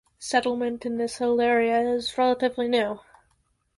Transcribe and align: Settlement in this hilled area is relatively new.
Settlement 0.17 0.83
in 0.83 0.97
this 0.97 1.17
hilled 1.19 1.41
area 1.41 1.79
is 1.81 2.17
relatively 2.17 2.67
new. 2.67 3.01